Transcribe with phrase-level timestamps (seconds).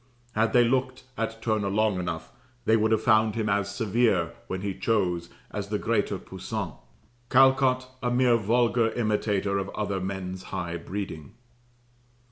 [0.33, 2.31] Had they looked at Turner long enough
[2.65, 6.71] they would have found him as severe, when he chose, as the greater Poussin;
[7.29, 11.35] Callcott, a mere vulgar imitator of other men's high breeding.